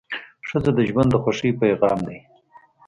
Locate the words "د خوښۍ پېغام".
1.11-1.99